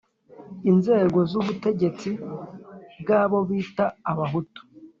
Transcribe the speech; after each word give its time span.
inzego 0.71 1.17
z'ubutegetsi 1.29 2.09
bw'abo 3.01 3.39
bita 3.49 3.85
abahutu. 4.11 4.61